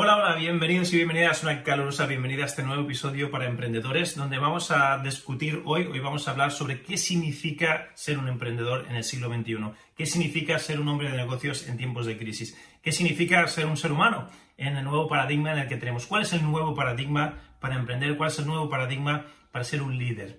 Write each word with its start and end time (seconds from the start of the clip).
Hola, 0.00 0.16
hola, 0.16 0.36
bienvenidos 0.36 0.92
y 0.92 0.96
bienvenidas, 0.98 1.42
una 1.42 1.64
calurosa 1.64 2.06
bienvenida 2.06 2.44
a 2.44 2.46
este 2.46 2.62
nuevo 2.62 2.84
episodio 2.84 3.32
para 3.32 3.46
emprendedores, 3.46 4.14
donde 4.14 4.38
vamos 4.38 4.70
a 4.70 4.98
discutir 4.98 5.60
hoy, 5.64 5.86
hoy 5.86 5.98
vamos 5.98 6.28
a 6.28 6.30
hablar 6.30 6.52
sobre 6.52 6.82
qué 6.82 6.96
significa 6.96 7.88
ser 7.94 8.16
un 8.16 8.28
emprendedor 8.28 8.86
en 8.88 8.94
el 8.94 9.02
siglo 9.02 9.28
XXI, 9.28 9.56
qué 9.96 10.06
significa 10.06 10.56
ser 10.60 10.78
un 10.78 10.86
hombre 10.86 11.10
de 11.10 11.16
negocios 11.16 11.66
en 11.66 11.76
tiempos 11.76 12.06
de 12.06 12.16
crisis, 12.16 12.56
qué 12.80 12.92
significa 12.92 13.44
ser 13.48 13.66
un 13.66 13.76
ser 13.76 13.90
humano 13.90 14.28
en 14.56 14.76
el 14.76 14.84
nuevo 14.84 15.08
paradigma 15.08 15.50
en 15.52 15.58
el 15.58 15.68
que 15.68 15.78
tenemos, 15.78 16.06
cuál 16.06 16.22
es 16.22 16.32
el 16.32 16.44
nuevo 16.44 16.76
paradigma 16.76 17.34
para 17.58 17.74
emprender, 17.74 18.16
cuál 18.16 18.30
es 18.30 18.38
el 18.38 18.46
nuevo 18.46 18.70
paradigma 18.70 19.26
para 19.50 19.64
ser 19.64 19.82
un 19.82 19.98
líder. 19.98 20.38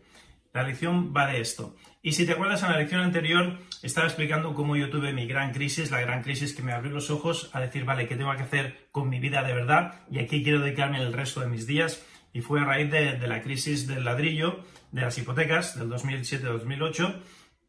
La 0.53 0.63
lección 0.63 1.13
va 1.16 1.27
de 1.27 1.41
esto. 1.41 1.76
Y 2.02 2.13
si 2.13 2.26
te 2.26 2.34
acuerdas, 2.34 2.63
en 2.63 2.71
la 2.71 2.77
lección 2.77 3.02
anterior 3.02 3.59
estaba 3.84 4.07
explicando 4.07 4.53
cómo 4.53 4.76
yo 4.76 4.90
tuve 4.90 5.13
mi 5.13 5.27
gran 5.27 5.53
crisis, 5.53 5.91
la 5.91 6.02
gran 6.02 6.23
crisis 6.23 6.53
que 6.53 6.63
me 6.63 6.71
abrió 6.71 6.91
los 6.91 7.12
ojos 7.12 7.49
a 7.53 7.59
decir, 7.59 7.85
vale, 7.85 8.07
¿qué 8.07 8.16
tengo 8.16 8.35
que 8.35 8.44
hacer 8.44 8.88
con 8.91 9.09
mi 9.09 9.20
vida 9.20 9.43
de 9.43 9.54
verdad? 9.54 10.01
Y 10.09 10.20
aquí 10.20 10.43
quiero 10.43 10.62
dedicarme 10.62 11.01
el 11.01 11.13
resto 11.13 11.41
de 11.41 11.48
mis 11.48 11.68
días. 11.68 12.05
Y 12.32 12.41
fue 12.41 12.62
a 12.62 12.65
raíz 12.65 12.91
de, 12.91 13.18
de 13.18 13.27
la 13.27 13.41
crisis 13.41 13.87
del 13.87 14.05
ladrillo, 14.05 14.63
de 14.91 15.01
las 15.01 15.18
hipotecas, 15.18 15.77
del 15.77 15.90
2007-2008 15.90 17.21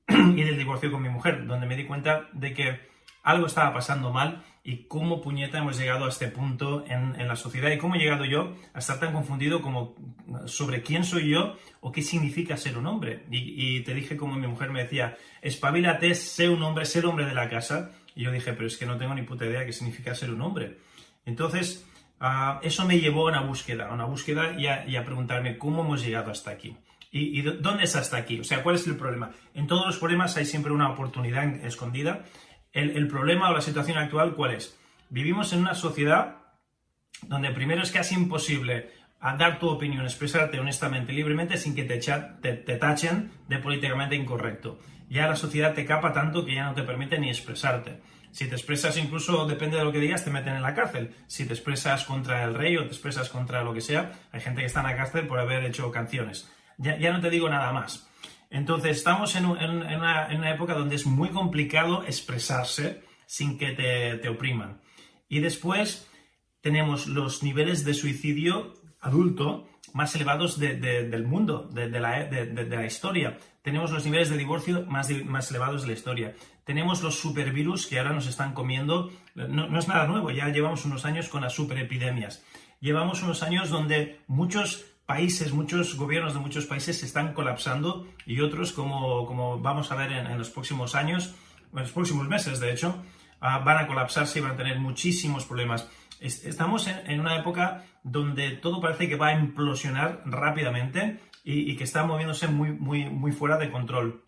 y 0.36 0.42
del 0.42 0.58
divorcio 0.58 0.90
con 0.90 1.02
mi 1.02 1.08
mujer, 1.08 1.46
donde 1.46 1.66
me 1.66 1.76
di 1.76 1.86
cuenta 1.86 2.28
de 2.32 2.52
que 2.52 2.90
algo 3.22 3.46
estaba 3.46 3.72
pasando 3.74 4.12
mal 4.12 4.44
y 4.62 4.84
cómo 4.84 5.22
puñeta 5.22 5.58
hemos 5.58 5.78
llegado 5.78 6.04
a 6.04 6.10
este 6.10 6.28
punto 6.28 6.84
en, 6.86 7.16
la 7.26 7.36
sociedad 7.36 7.70
y 7.70 7.78
cómo 7.78 7.94
he 7.94 7.98
llegado 7.98 8.24
yo 8.26 8.54
a 8.74 8.80
estar 8.80 9.00
tan 9.00 9.12
confundido 9.12 9.62
como 9.62 9.94
sobre 10.46 10.82
quién 10.82 11.04
soy 11.04 11.30
yo 11.30 11.56
o 11.80 11.90
qué 11.90 12.02
significa 12.02 12.56
ser 12.56 12.76
un 12.76 12.86
hombre. 12.86 13.24
Y, 13.30 13.80
te 13.80 13.94
dije 13.94 14.16
como 14.16 14.36
mi 14.36 14.46
mujer 14.46 14.70
me 14.70 14.82
decía, 14.82 15.16
espabilate, 15.40 16.14
sé 16.14 16.48
un 16.48 16.62
hombre, 16.62 16.84
sé 16.84 16.98
el 16.98 17.06
hombre 17.06 17.24
de 17.24 17.34
la 17.34 17.48
casa. 17.48 17.92
Y 18.14 18.24
yo 18.24 18.32
dije, 18.32 18.52
pero 18.52 18.66
es 18.66 18.76
que 18.76 18.86
no 18.86 18.98
tengo 18.98 19.14
ni 19.14 19.22
puta 19.22 19.46
idea 19.46 19.64
qué 19.64 19.72
significa 19.72 20.14
ser 20.14 20.30
un 20.30 20.42
hombre. 20.42 20.78
Entonces, 21.24 21.86
ah, 22.18 22.60
eso 22.62 22.84
me 22.84 23.00
llevó 23.00 23.28
a 23.28 23.30
una 23.30 23.40
búsqueda, 23.40 23.88
a 23.88 23.94
una 23.94 24.04
búsqueda 24.04 24.56
y 24.58 24.66
a, 24.66 25.04
preguntarme 25.04 25.56
cómo 25.56 25.82
hemos 25.82 26.04
llegado 26.04 26.30
hasta 26.30 26.50
aquí. 26.50 26.76
¿Y, 27.10 27.40
¿Y 27.40 27.42
dónde 27.42 27.84
es 27.84 27.96
hasta 27.96 28.18
aquí? 28.18 28.40
O 28.40 28.44
sea, 28.44 28.62
¿cuál 28.62 28.76
es 28.76 28.86
el 28.86 28.96
problema? 28.96 29.30
En 29.54 29.66
todos 29.66 29.86
los 29.86 29.98
problemas 29.98 30.36
hay 30.36 30.44
siempre 30.44 30.70
una 30.70 30.90
oportunidad 30.90 31.44
escondida 31.64 32.24
el, 32.72 33.08
problema 33.08 33.50
o 33.50 33.54
la 33.54 33.60
situación 33.60 33.98
actual, 33.98 34.34
¿cuál 34.34 34.52
es? 34.52 34.78
Vivimos 35.08 35.52
en 35.52 35.60
una 35.60 35.74
sociedad 35.74 36.36
donde 37.22 37.50
primero 37.50 37.82
es 37.82 37.90
casi 37.90 38.14
imposible 38.14 38.90
dar 39.20 39.58
tu 39.58 39.68
opinión, 39.68 40.04
expresarte 40.04 40.58
honestamente, 40.60 41.12
libremente, 41.12 41.58
sin 41.58 41.74
que 41.74 41.84
te, 41.84 41.98
te, 41.98 42.76
tachen 42.76 43.32
de 43.48 43.58
políticamente 43.58 44.14
incorrecto. 44.14 44.78
Ya 45.08 45.26
la 45.26 45.36
sociedad 45.36 45.74
te 45.74 45.84
capa 45.84 46.12
tanto 46.12 46.44
que 46.44 46.54
ya 46.54 46.64
no 46.64 46.74
te 46.74 46.84
permite 46.84 47.18
ni 47.18 47.28
expresarte. 47.28 48.00
Si 48.30 48.48
te 48.48 48.54
expresas, 48.54 48.96
incluso 48.96 49.44
depende 49.46 49.76
de 49.76 49.84
lo 49.84 49.90
que 49.90 49.98
digas, 49.98 50.24
te 50.24 50.30
meten 50.30 50.54
en 50.54 50.62
la 50.62 50.74
cárcel. 50.74 51.16
Si 51.26 51.46
te 51.46 51.52
expresas 51.52 52.04
contra 52.04 52.44
el 52.44 52.54
rey 52.54 52.76
o 52.76 52.82
te 52.82 52.92
expresas 52.92 53.28
contra 53.28 53.64
lo 53.64 53.74
que 53.74 53.80
sea, 53.80 54.12
hay 54.30 54.40
gente 54.40 54.60
que 54.60 54.66
está 54.66 54.80
en 54.80 54.86
la 54.86 54.96
cárcel 54.96 55.26
por 55.26 55.40
haber 55.40 55.64
hecho 55.64 55.90
canciones. 55.90 56.48
Ya, 56.78 56.96
ya 56.96 57.12
no 57.12 57.20
te 57.20 57.28
digo 57.28 57.48
nada 57.48 57.72
más. 57.72 58.09
Entonces, 58.50 58.96
estamos 58.96 59.36
en, 59.36 59.46
una, 59.46 60.50
época 60.50 60.74
donde 60.74 60.96
es 60.96 61.06
muy 61.06 61.28
complicado 61.28 62.02
expresarse 62.04 63.02
sin 63.24 63.56
que 63.56 63.70
te, 63.70 64.28
opriman. 64.28 64.80
Y 65.28 65.38
después 65.38 66.10
tenemos 66.60 67.06
los 67.06 67.44
niveles 67.44 67.84
de 67.84 67.94
suicidio 67.94 68.74
adulto 69.00 69.68
más 69.92 70.14
elevados 70.16 70.58
del 70.58 71.24
mundo, 71.26 71.68
de, 71.72 71.88
la, 71.88 72.84
historia. 72.84 73.38
Tenemos 73.62 73.92
los 73.92 74.04
niveles 74.04 74.30
de 74.30 74.36
divorcio 74.36 74.84
más, 74.86 75.08
elevados 75.50 75.82
de 75.82 75.88
la 75.88 75.94
historia. 75.94 76.34
Tenemos 76.64 77.02
los 77.02 77.20
supervirus 77.20 77.86
que 77.86 77.98
ahora 77.98 78.12
nos 78.12 78.26
están 78.26 78.52
comiendo. 78.52 79.12
No, 79.36 79.68
no, 79.68 79.78
es 79.78 79.86
nada 79.86 80.08
nuevo, 80.08 80.32
ya 80.32 80.48
llevamos 80.48 80.84
unos 80.84 81.04
años 81.04 81.28
con 81.28 81.42
las 81.42 81.54
superepidemias. 81.54 82.44
Llevamos 82.80 83.22
unos 83.22 83.42
años 83.44 83.70
donde 83.70 84.20
muchos 84.26 84.89
países, 85.10 85.52
muchos 85.52 85.96
gobiernos 85.96 86.34
de 86.34 86.38
muchos 86.38 86.66
países 86.66 87.00
se 87.00 87.06
están 87.06 87.34
colapsando 87.34 88.06
y 88.26 88.42
otros, 88.42 88.70
como, 88.70 89.26
como 89.26 89.58
vamos 89.58 89.90
a 89.90 89.96
ver 89.96 90.12
en, 90.12 90.38
los 90.38 90.50
próximos 90.50 90.94
años, 90.94 91.34
en 91.72 91.80
los 91.80 91.90
próximos 91.90 92.28
meses, 92.28 92.60
de 92.60 92.70
hecho, 92.70 92.94
ah, 93.40 93.58
van 93.58 93.78
a 93.78 93.86
colapsarse 93.88 94.38
y 94.38 94.42
van 94.42 94.52
a 94.52 94.56
tener 94.56 94.78
muchísimos 94.78 95.46
problemas. 95.46 95.88
estamos 96.20 96.86
en, 96.86 97.18
una 97.18 97.36
época 97.36 97.86
donde 98.04 98.50
todo 98.52 98.80
parece 98.80 99.08
que 99.08 99.16
va 99.16 99.30
a 99.30 99.32
implosionar 99.32 100.22
rápidamente 100.26 101.18
y, 101.42 101.74
que 101.74 101.82
está 101.82 102.04
moviéndose 102.04 102.46
muy, 102.46 102.70
muy, 102.70 103.06
muy 103.06 103.32
fuera 103.32 103.58
de 103.58 103.68
control. 103.68 104.24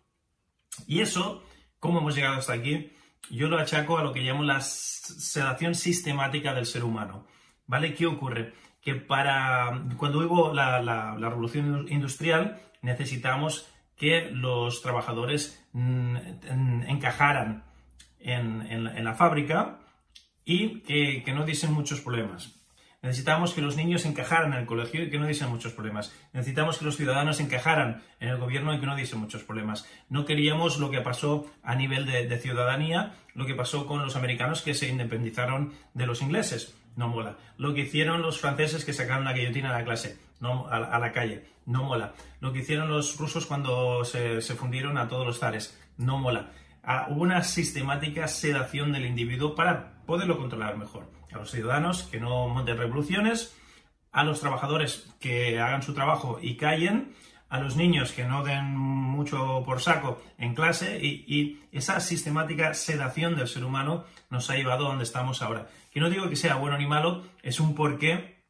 Y 0.85 0.99
eso, 0.99 1.45
¿cómo 1.79 1.99
hemos 1.99 2.13
llegado 2.13 2.35
hasta 2.35 2.51
aquí? 2.51 2.91
Yo 3.31 3.47
lo 3.47 3.57
achaco 3.57 3.99
a 3.99 4.03
lo 4.03 4.11
que 4.11 4.19
llamo 4.19 4.43
la 4.43 4.59
sedación 4.59 5.75
sistemática 5.75 6.53
del 6.53 6.65
ser 6.65 6.83
humano. 6.83 7.25
¿Vale? 7.67 7.93
¿Qué 7.93 8.05
ocurre? 8.05 8.51
Que 8.83 8.95
para 8.95 9.81
cuando 9.97 10.19
hubo 10.19 10.53
la, 10.53 11.15
revolución 11.17 11.87
industrial 11.89 12.59
necesitamos 12.81 13.67
que 13.95 14.29
los 14.29 14.81
trabajadores 14.81 15.63
mm, 15.71 16.15
encajaran 16.87 17.63
en, 18.19 19.03
la 19.03 19.13
fábrica 19.13 19.79
y 20.45 20.81
que, 20.81 21.23
no 21.33 21.45
diesen 21.45 21.73
muchos 21.73 22.01
problemas. 22.01 22.59
Necesitamos 23.01 23.53
que 23.53 23.61
los 23.61 23.75
niños 23.75 24.05
encajaran 24.05 24.53
en 24.53 24.59
el 24.59 24.65
colegio 24.65 25.03
y 25.03 25.09
que 25.09 25.19
no 25.19 25.27
diesen 25.27 25.49
muchos 25.49 25.73
problemas. 25.73 26.13
Necesitamos 26.31 26.77
que 26.77 26.85
los 26.85 26.95
ciudadanos 26.95 27.41
encajaran 27.41 28.01
en 28.21 28.29
el 28.29 28.37
gobierno 28.37 28.73
y 28.73 28.79
que 28.79 28.85
no 28.85 28.95
diesen 28.95 29.19
muchos 29.19 29.43
problemas. 29.43 29.85
No 30.09 30.25
queríamos 30.25 30.77
lo 30.79 30.89
que 30.89 31.01
pasó 31.01 31.51
a 31.63 31.75
nivel 31.75 32.05
de 32.05 32.37
ciudadanía, 32.37 33.13
lo 33.33 33.45
que 33.45 33.55
pasó 33.55 33.87
con 33.87 34.01
los 34.01 34.15
americanos 34.15 34.61
que 34.61 34.73
se 34.73 34.87
independizaron 34.87 35.73
de 35.93 36.05
los 36.05 36.21
ingleses 36.21 36.77
no 36.95 37.07
mola. 37.07 37.37
Lo 37.57 37.73
que 37.73 37.81
hicieron 37.81 38.21
los 38.21 38.39
franceses 38.39 38.85
que 38.85 38.93
sacaron 38.93 39.25
la 39.25 39.33
guillotina 39.33 39.69
a 39.69 39.79
la 39.79 39.85
clase, 39.85 40.17
no, 40.39 40.67
a, 40.67 40.99
la 40.99 41.11
calle, 41.11 41.45
no 41.65 41.83
mola. 41.83 42.13
Lo 42.39 42.53
que 42.53 42.59
hicieron 42.59 42.89
los 42.89 43.17
rusos 43.17 43.45
cuando 43.45 44.03
se, 44.05 44.41
fundieron 44.41 44.97
a 44.97 45.07
todos 45.07 45.25
los 45.25 45.39
zares, 45.39 45.79
no 45.97 46.17
mola. 46.17 46.51
Ah, 46.83 47.07
una 47.09 47.43
sistemática 47.43 48.27
sedación 48.27 48.91
del 48.91 49.05
individuo 49.05 49.55
para 49.55 50.03
poderlo 50.05 50.37
controlar 50.37 50.77
mejor. 50.77 51.09
A 51.31 51.37
los 51.37 51.51
ciudadanos 51.51 52.03
que 52.03 52.19
no 52.19 52.47
monten 52.47 52.77
revoluciones, 52.77 53.55
a 54.11 54.23
los 54.23 54.39
trabajadores 54.39 55.09
que 55.19 55.59
hagan 55.59 55.81
su 55.81 55.93
trabajo 55.93 56.39
y 56.41 56.57
callen, 56.57 57.15
a 57.53 57.59
los 57.59 57.75
niños 57.75 58.13
que 58.13 58.25
no 58.25 58.43
den 58.43 58.75
mucho 58.75 59.61
por 59.63 59.79
saco 59.79 60.19
en 60.39 60.55
clase 60.55 60.97
y, 60.99 61.61
esa 61.71 61.99
sistemática 61.99 62.73
sedación 62.73 63.35
del 63.35 63.47
ser 63.47 63.63
humano 63.63 64.05
nos 64.31 64.49
ha 64.49 64.55
llevado 64.55 64.87
a 64.87 64.89
donde 64.89 65.03
estamos 65.03 65.43
ahora. 65.43 65.67
Que 65.91 65.99
no 65.99 66.09
digo 66.09 66.29
que 66.29 66.35
sea 66.35 66.55
bueno 66.55 66.79
ni 66.79 66.87
malo, 66.87 67.23
es 67.43 67.59
un 67.59 67.75
porqué 67.75 68.43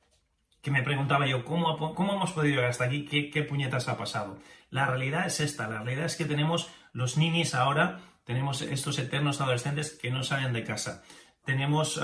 que 0.62 0.72
me 0.72 0.84
preguntaba 0.84 1.28
yo, 1.28 1.44
¿cómo, 1.44 1.94
cómo 1.96 2.14
hemos 2.14 2.32
podido 2.32 2.56
llegar 2.56 2.70
hasta 2.70 2.86
aquí? 2.86 3.04
¿Qué, 3.04 3.44
puñetas 3.44 3.90
ha 3.90 3.98
pasado? 3.98 4.40
La 4.70 4.86
realidad 4.86 5.26
es 5.26 5.42
esta, 5.42 5.68
la 5.68 5.84
realidad 5.84 6.06
es 6.06 6.16
que 6.16 6.24
tenemos 6.24 6.70
los 6.94 7.18
ninis 7.18 7.56
ahora, 7.56 8.00
tenemos 8.24 8.62
estos 8.62 8.98
eternos 9.00 9.42
adolescentes 9.42 10.00
que 10.02 10.12
no 10.12 10.24
salen 10.24 10.54
de 10.54 10.64
casa, 10.64 11.04
tenemos 11.44 12.00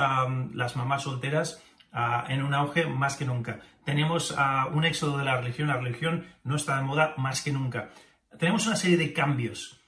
las 0.54 0.76
mamás 0.76 1.04
solteras 1.04 1.64
en 1.94 2.44
un 2.44 2.54
auge 2.54 2.86
más 2.86 3.16
que 3.16 3.26
nunca. 3.26 3.60
Tenemos 3.84 4.36
un 4.74 4.86
éxodo 4.86 5.18
de 5.18 5.26
la 5.26 5.42
religión, 5.42 5.68
la 5.68 5.78
religión 5.78 6.26
no 6.44 6.56
está 6.56 6.78
de 6.78 6.84
moda 6.84 7.14
más 7.18 7.42
que 7.42 7.52
nunca. 7.52 7.92
Tenemos 8.38 8.68
una 8.68 8.76
serie 8.76 8.98
de 8.98 9.14
cambios 9.14 9.82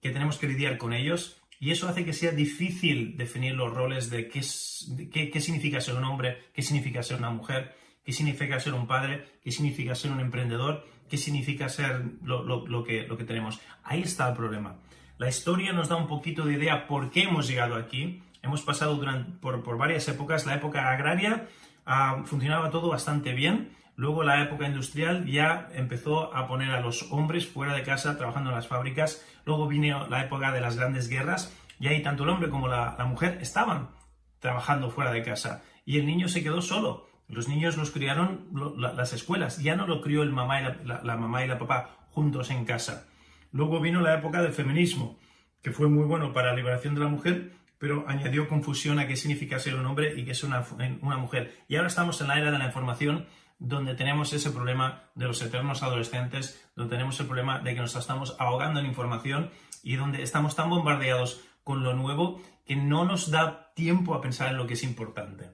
que 0.00 0.10
tenemos 0.10 0.38
que 0.38 0.48
lidiar 0.48 0.78
con 0.78 0.92
ellos 0.92 1.40
y 1.58 1.72
eso 1.72 1.88
hace 1.88 2.04
que 2.04 2.14
sea 2.14 2.32
difícil 2.32 3.16
definir 3.18 3.54
los 3.54 3.72
roles 3.72 4.08
de 4.08 4.28
qué, 4.28 4.42
significa 4.42 5.80
ser 5.80 5.96
un 5.96 6.04
hombre, 6.04 6.38
qué 6.54 6.62
significa 6.62 7.02
ser 7.02 7.18
una 7.18 7.30
mujer, 7.30 7.76
qué 8.02 8.12
significa 8.12 8.58
ser 8.58 8.72
un 8.72 8.86
padre, 8.86 9.26
qué 9.42 9.52
significa 9.52 9.94
ser 9.94 10.10
un 10.10 10.20
emprendedor, 10.20 10.86
qué 11.08 11.18
significa 11.18 11.68
ser 11.68 12.02
lo, 12.22 12.84
que, 12.84 13.06
lo 13.06 13.18
que 13.18 13.24
tenemos. 13.24 13.60
Ahí 13.84 14.00
está 14.00 14.30
el 14.30 14.36
problema. 14.36 14.78
La 15.18 15.28
historia 15.28 15.74
nos 15.74 15.90
da 15.90 15.96
un 15.96 16.06
poquito 16.06 16.46
de 16.46 16.54
idea 16.54 16.86
por 16.86 17.10
qué 17.10 17.24
hemos 17.24 17.46
llegado 17.46 17.74
aquí 17.74 18.22
Hemos 18.42 18.62
pasado 18.62 19.00
por, 19.40 19.78
varias 19.78 20.08
épocas. 20.08 20.46
La 20.46 20.54
época 20.54 20.90
agraria 20.90 21.46
ah, 21.86 22.22
funcionaba 22.24 22.70
todo 22.70 22.88
bastante 22.88 23.32
bien. 23.32 23.70
Luego 24.00 24.22
la 24.22 24.42
época 24.42 24.66
industrial 24.66 25.26
ya 25.26 25.68
empezó 25.74 26.34
a 26.34 26.46
poner 26.46 26.70
a 26.70 26.80
los 26.80 27.12
hombres 27.12 27.46
fuera 27.46 27.74
de 27.74 27.82
casa 27.82 28.16
trabajando 28.16 28.48
en 28.48 28.56
las 28.56 28.66
fábricas. 28.66 29.22
Luego 29.44 29.68
vino 29.68 30.06
la 30.08 30.24
época 30.24 30.52
de 30.52 30.60
las 30.62 30.76
grandes 30.76 31.08
guerras 31.08 31.54
Y 31.78 31.88
ahí 31.88 32.02
tanto 32.02 32.22
el 32.22 32.30
hombre 32.30 32.48
como 32.48 32.66
la, 32.66 32.96
mujer 33.06 33.38
estaban 33.42 33.90
trabajando 34.38 34.90
fuera 34.90 35.12
de 35.12 35.22
casa 35.22 35.62
y 35.84 35.98
el 35.98 36.06
niño 36.06 36.28
se 36.28 36.42
quedó 36.42 36.62
solo. 36.62 37.08
Los 37.28 37.46
niños 37.46 37.76
los 37.76 37.90
criaron 37.90 38.48
las 38.78 39.12
escuelas, 39.12 39.58
ya 39.58 39.76
no 39.76 39.86
lo 39.86 40.00
crió 40.00 40.22
el 40.22 40.32
mamá 40.32 40.60
y 40.60 40.64
la, 40.86 41.16
mamá 41.16 41.44
y 41.44 41.48
la 41.48 41.58
papá 41.58 42.06
juntos 42.08 42.50
en 42.50 42.64
casa. 42.64 43.06
Luego 43.52 43.80
vino 43.80 44.00
la 44.00 44.14
época 44.14 44.40
del 44.40 44.52
feminismo, 44.52 45.18
que 45.62 45.72
fue 45.72 45.88
muy 45.88 46.04
bueno 46.04 46.32
para 46.32 46.48
la 46.48 46.56
liberación 46.56 46.94
de 46.94 47.00
la 47.00 47.08
mujer, 47.08 47.52
pero 47.80 48.04
añadió 48.06 48.46
confusión 48.46 48.98
a 48.98 49.08
qué 49.08 49.16
significa 49.16 49.58
ser 49.58 49.74
un 49.74 49.86
hombre 49.86 50.12
y 50.14 50.26
qué 50.26 50.32
es 50.32 50.44
una, 50.44 50.62
una 51.00 51.16
mujer. 51.16 51.64
Y 51.66 51.76
ahora 51.76 51.88
estamos 51.88 52.20
en 52.20 52.28
la 52.28 52.38
era 52.38 52.50
de 52.50 52.58
la 52.58 52.66
información 52.66 53.26
donde 53.58 53.94
tenemos 53.94 54.34
ese 54.34 54.50
problema 54.50 55.04
de 55.14 55.26
los 55.26 55.40
eternos 55.40 55.82
adolescentes, 55.82 56.62
donde 56.76 56.94
tenemos 56.94 57.18
el 57.20 57.26
problema 57.26 57.58
de 57.58 57.74
que 57.74 57.80
nos 57.80 57.96
estamos 57.96 58.36
ahogando 58.38 58.80
en 58.80 58.86
información 58.86 59.50
y 59.82 59.96
donde 59.96 60.22
estamos 60.22 60.54
tan 60.54 60.68
bombardeados 60.68 61.40
con 61.64 61.82
lo 61.82 61.94
nuevo 61.94 62.42
que 62.66 62.76
no 62.76 63.06
nos 63.06 63.30
da 63.30 63.72
tiempo 63.74 64.14
a 64.14 64.20
pensar 64.20 64.50
en 64.50 64.58
lo 64.58 64.66
que 64.66 64.74
es 64.74 64.82
importante. 64.82 65.50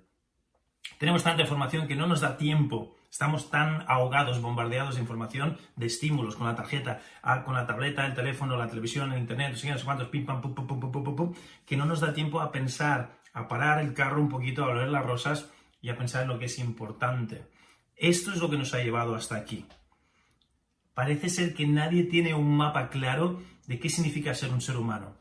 Tenemos 0.99 1.23
tanta 1.23 1.43
información 1.43 1.87
que 1.87 1.95
no 1.95 2.09
nos 2.09 2.23
da 2.23 2.37
tiempo. 2.37 2.97
Estamos 3.11 3.51
tan 3.51 3.85
ahogados, 3.89 4.41
bombardeados 4.41 4.97
de 4.97 5.01
información, 5.01 5.59
de 5.77 5.87
estímulos, 5.87 6.37
con 6.37 6.47
la 6.47 6.55
tarjeta, 6.55 7.01
ah, 7.23 7.43
con 7.45 7.55
la 7.55 7.67
tableta, 7.67 8.07
el 8.07 8.15
teléfono, 8.15 8.57
la 8.57 8.69
televisión, 8.69 9.13
el 9.13 9.21
internet, 9.21 9.53
no 9.53 9.57
sé 9.59 9.85
cuántos, 9.85 10.09
pim, 10.09 10.27
pam, 10.27 10.41
pum, 10.41 10.55
pum, 10.55 10.67
pum, 10.67 10.91
pum, 10.91 11.17
pum, 11.17 11.35
que 11.65 11.77
no 11.77 11.85
nos 11.85 12.01
da 12.01 12.13
tiempo 12.13 12.41
a 12.41 12.53
pensar, 12.53 13.19
a 13.33 13.49
parar 13.49 13.81
el 13.81 13.95
carro 13.95 14.21
un 14.21 14.29
poquito, 14.29 14.65
a 14.65 14.69
oler 14.69 14.89
las 14.89 15.05
rosas 15.05 15.51
y 15.81 15.89
a 15.89 15.97
pensar 15.97 16.23
en 16.23 16.29
lo 16.29 16.39
que 16.39 16.47
es 16.47 16.59
importante. 16.59 17.49
Esto 17.97 18.33
es 18.33 18.39
lo 18.39 18.51
que 18.51 18.59
nos 18.59 18.75
ha 18.75 18.83
llevado 18.83 19.15
hasta 19.15 19.37
aquí. 19.37 19.67
Parece 20.95 21.29
ser 21.29 21.55
que 21.55 21.67
nadie 21.67 22.05
tiene 22.05 22.35
un 22.35 22.57
mapa 22.57 22.89
claro 22.89 23.43
de 23.67 23.79
qué 23.79 23.89
significa 23.89 24.35
ser 24.35 24.51
un 24.53 24.61
ser 24.61 24.77
humano, 24.77 25.15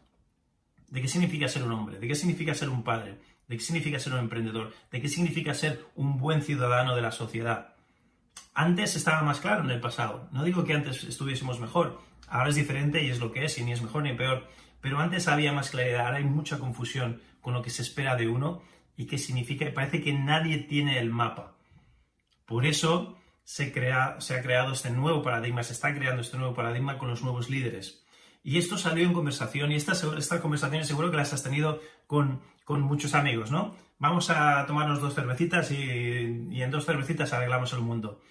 de 0.87 1.01
qué 1.01 1.07
significa 1.07 1.47
ser 1.47 1.63
un 1.63 1.71
hombre, 1.71 1.99
de 1.99 2.07
qué 2.07 2.15
significa 2.15 2.53
ser 2.53 2.69
un 2.69 2.83
padre, 2.83 3.19
de 3.47 3.57
qué 3.57 3.63
significa 3.63 3.99
ser 3.99 4.13
un 4.13 4.19
emprendedor, 4.19 4.73
de 4.91 5.01
qué 5.01 5.07
significa 5.07 5.53
ser 5.53 5.85
un 5.95 6.17
buen 6.17 6.41
ciudadano 6.41 6.95
de 6.95 7.01
la 7.01 7.11
sociedad. 7.11 7.74
Antes 8.55 8.95
estaba 8.95 9.21
más 9.21 9.39
claro 9.39 9.63
en 9.63 9.69
el 9.69 9.79
pasado. 9.79 10.27
No 10.31 10.43
digo 10.43 10.63
que 10.63 10.73
antes 10.73 11.03
estuviésemos 11.03 11.59
mejor, 11.59 12.01
ahora 12.27 12.49
es 12.49 12.55
diferente 12.55 13.03
y 13.03 13.09
es 13.09 13.19
lo 13.19 13.31
que 13.31 13.45
es, 13.45 13.57
y 13.57 13.63
ni 13.63 13.73
es 13.73 13.81
mejor 13.81 14.03
ni 14.03 14.13
peor, 14.13 14.47
pero 14.81 14.99
antes 14.99 15.27
había 15.27 15.51
más 15.51 15.69
claridad, 15.69 16.05
ahora 16.05 16.17
hay 16.17 16.23
mucha 16.23 16.57
confusión 16.57 17.21
con 17.41 17.53
lo 17.53 17.61
que 17.61 17.69
se 17.69 17.81
espera 17.81 18.15
de 18.15 18.27
uno 18.27 18.61
y 18.95 19.07
qué 19.07 19.17
significa, 19.17 19.65
y 19.65 19.71
parece 19.71 20.01
que 20.01 20.13
nadie 20.13 20.57
tiene 20.59 20.99
el 20.99 21.09
mapa. 21.09 21.55
Por 22.45 22.65
eso 22.65 23.17
se, 23.43 23.65
ha 23.65 24.41
creado 24.41 24.71
este 24.71 24.89
nuevo 24.89 25.21
paradigma, 25.21 25.63
se 25.63 25.73
está 25.73 25.93
creando 25.93 26.21
este 26.21 26.37
nuevo 26.37 26.53
paradigma 26.53 26.97
con 26.97 27.09
los 27.09 27.23
nuevos 27.23 27.49
líderes. 27.49 28.05
Y 28.43 28.57
esto 28.57 28.77
salió 28.77 29.05
en 29.05 29.13
conversación, 29.13 29.71
y 29.71 29.75
estas, 29.75 30.05
conversaciones 30.41 30.87
seguro 30.87 31.11
que 31.11 31.17
las 31.17 31.33
has 31.33 31.43
tenido 31.43 31.81
con, 32.07 32.41
muchos 32.67 33.15
amigos, 33.15 33.51
¿no? 33.51 33.75
Vamos 33.97 34.29
a 34.29 34.65
tomarnos 34.65 35.01
dos 35.01 35.15
cervecitas 35.15 35.71
y, 35.71 36.61
en 36.61 36.71
dos 36.71 36.85
cervecitas 36.85 37.33
arreglamos 37.33 37.73
el 37.73 37.79
mundo. 37.79 38.21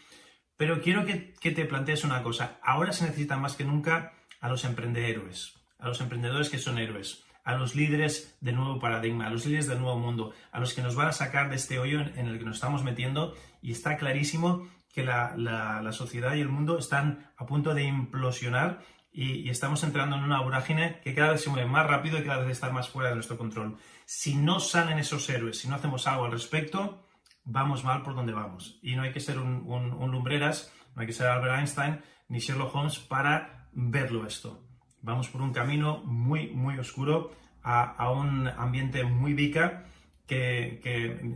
Pero 0.57 0.81
quiero 0.81 1.05
que, 1.05 1.35
que, 1.35 1.51
te 1.51 1.65
plantees 1.65 2.05
una 2.05 2.23
cosa. 2.23 2.59
Ahora 2.63 2.93
se 2.93 3.05
necesita 3.05 3.37
más 3.37 3.57
que 3.57 3.65
nunca 3.65 4.13
a 4.41 4.49
los 4.49 4.65
emprendedores, 4.65 5.55
a 5.79 5.89
los 5.89 6.01
emprendedores 6.01 6.49
que 6.49 6.59
son 6.59 6.79
héroes 6.79 7.25
a 7.45 7.55
los 7.55 7.75
líderes 7.75 8.37
del 8.41 8.57
nuevo 8.57 8.81
paradigma, 8.81 9.27
a 9.27 9.31
los 9.31 9.45
líderes 9.45 9.69
del 9.69 9.81
nuevo 9.81 9.99
mundo, 9.99 10.33
a 10.51 10.61
los 10.61 10.75
que 10.75 10.83
nos 10.83 10.95
van 10.97 11.09
a 11.09 11.13
sacar 11.13 11.51
de 11.51 11.57
este 11.57 11.79
hoyo 11.79 12.01
en, 12.01 12.27
el 12.27 12.39
que 12.39 12.45
nos 12.45 12.57
estamos 12.57 12.83
metiendo 12.83 13.35
y 13.63 13.73
está 13.73 13.97
clarísimo 13.97 14.67
que 14.93 15.05
la, 15.05 15.87
sociedad 15.93 16.35
y 16.35 16.41
el 16.41 16.49
mundo 16.49 16.79
están 16.79 17.31
a 17.37 17.47
punto 17.47 17.75
de 17.75 17.85
implosionar 17.85 18.83
y, 19.13 19.49
estamos 19.51 19.85
entrando 19.85 20.17
en 20.17 20.25
una 20.25 20.41
vorágine 20.41 21.01
que 21.05 21.15
cada 21.15 21.33
vez 21.33 21.43
se 21.43 21.51
mueve 21.51 21.69
más 21.69 21.87
rápido 21.87 22.19
y 22.19 22.25
cada 22.25 22.41
vez 22.41 22.51
está 22.51 22.71
más 22.71 22.89
fuera 22.89 23.11
de 23.11 23.17
nuestro 23.17 23.37
control. 23.37 23.77
Si 24.07 24.35
no 24.35 24.59
salen 24.59 24.99
esos 24.99 25.29
héroes, 25.29 25.59
si 25.59 25.69
no 25.69 25.77
hacemos 25.77 26.07
algo 26.07 26.25
al 26.25 26.33
respecto, 26.33 27.04
vamos 27.45 27.85
mal 27.85 28.03
por 28.03 28.15
donde 28.15 28.33
vamos. 28.33 28.79
Y 28.83 28.97
no 28.97 29.03
hay 29.03 29.13
que 29.13 29.21
ser 29.21 29.39
un, 29.39 30.11
lumbreras, 30.11 30.73
no 30.95 31.03
hay 31.03 31.07
que 31.07 31.13
ser 31.13 31.27
Albert 31.29 31.59
Einstein 31.59 32.01
ni 32.29 32.39
Sherlock 32.39 32.75
Holmes 32.75 32.99
para 32.99 33.69
verlo 33.73 34.27
esto 34.27 34.65
vamos 35.05 35.29
por 35.29 35.43
un 35.43 35.53
camino 35.53 36.03
muy, 36.05 36.49
muy 36.49 36.79
oscuro 36.79 37.33
a, 37.63 38.11
un 38.11 38.49
ambiente 38.49 39.05
muy 39.05 39.33
vica, 39.33 39.87
que, 40.27 40.81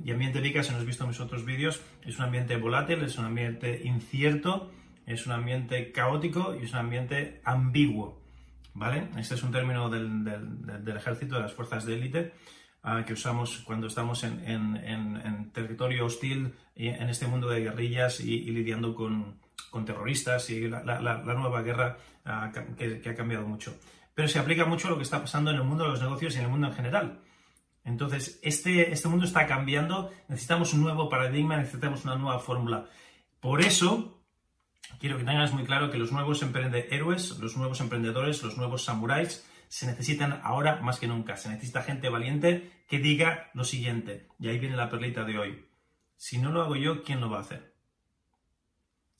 y 0.05 0.10
ambiente 0.10 0.40
vica, 0.40 0.62
si 0.62 0.72
no 0.72 0.78
has 0.78 0.84
visto 0.84 1.06
mis 1.06 1.20
otros 1.20 1.44
vídeos, 1.44 1.81
es 2.05 2.19
un 2.19 2.25
ambiente 2.25 2.56
volátil, 2.56 3.02
es 3.02 3.16
un 3.16 3.25
ambiente 3.25 3.82
incierto, 3.84 4.70
es 5.06 5.26
un 5.26 5.32
ambiente 5.32 5.90
caótico 5.90 6.54
y 6.54 6.64
es 6.64 6.72
un 6.72 6.81
ambiente 6.81 7.40
ambiguo. 7.44 8.19
¿Vale? 8.75 9.08
Este 9.19 9.34
es 9.34 9.43
un 9.43 9.50
término 9.50 9.88
del, 9.88 10.96
ejército, 10.96 11.37
de 11.37 11.43
las 11.43 11.52
fuerzas 11.52 11.84
de 11.84 11.94
élite, 11.94 12.34
ah, 12.82 13.04
que 13.06 13.12
usamos 13.12 13.58
cuando 13.64 13.86
estamos 13.86 14.25
en, 14.25 15.50
territorio 15.52 16.06
hostil, 16.06 16.54
en 16.75 17.08
este 17.08 17.26
mundo 17.26 17.48
de 17.48 17.60
guerrillas 17.60 18.20
y 18.20 18.50
lidiando 18.50 18.94
con, 18.94 19.38
con 19.70 19.84
terroristas 19.84 20.50
y 20.50 20.69
la, 20.69 20.82
nueva 21.36 21.62
guerra 21.62 21.98
ah, 22.25 22.50
que, 22.76 23.02
ha 23.08 23.14
cambiado 23.14 23.46
mucho. 23.46 23.75
Pero 24.14 24.28
se 24.28 24.38
aplica 24.38 24.64
mucho 24.64 24.88
a 24.88 24.90
lo 24.90 24.96
que 24.96 25.02
está 25.02 25.20
pasando 25.20 25.50
en 25.50 25.56
el 25.56 25.64
mundo 25.64 25.84
de 25.84 25.90
los 25.90 26.02
negocios 26.02 26.34
y 26.34 26.38
en 26.38 26.44
el 26.44 26.50
mundo 26.50 26.69
en 26.69 26.75
general. 26.75 27.20
Entonces, 27.84 28.38
este, 28.42 28.92
este 28.92 29.08
mundo 29.08 29.25
está 29.25 29.46
cambiando, 29.46 30.12
necesitamos 30.28 30.75
un 30.75 30.82
nuevo 30.82 31.08
paradigma, 31.08 31.56
necesitamos 31.56 32.04
una 32.04 32.16
nueva 32.16 32.38
fórmula. 32.38 32.86
Por 33.40 33.60
eso, 33.60 34.20
quiero 34.98 35.16
que 35.16 35.25
tengas 35.25 35.52
muy 35.52 35.64
claro 35.64 35.90
que 35.90 35.98
los 35.98 36.12
nuevos 36.12 36.42
héroes, 36.42 37.38
los 37.38 37.56
nuevos 37.56 37.80
emprendedores, 37.80 38.42
los 38.42 38.56
nuevos 38.56 38.84
samuráis, 38.84 39.46
se 39.68 39.86
necesitan 39.86 40.40
ahora 40.42 40.80
más 40.80 40.98
que 40.98 41.06
nunca. 41.06 41.36
Se 41.36 41.48
necesita 41.48 41.82
gente 41.82 42.08
valiente 42.08 42.72
que 42.88 42.98
diga 42.98 43.50
lo 43.54 43.64
siguiente. 43.64 44.26
Y 44.38 44.48
ahí 44.48 44.58
viene 44.58 44.76
la 44.76 44.90
perlita 44.90 45.24
de 45.24 45.38
hoy. 45.38 45.66
Si 46.16 46.38
no 46.38 46.50
lo 46.50 46.62
hago 46.62 46.76
yo, 46.76 47.02
¿quién 47.02 47.20
lo 47.20 47.30
va 47.30 47.38
a 47.38 47.42
hacer? 47.42 47.74